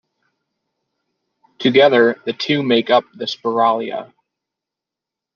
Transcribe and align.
Together 1.59 2.19
the 2.25 2.33
two 2.33 2.63
make 2.63 2.89
up 2.89 3.03
the 3.13 3.25
Spiralia. 3.25 4.11